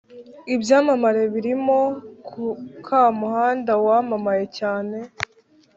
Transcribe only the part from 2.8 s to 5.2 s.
kamuhanda wamamaye cyane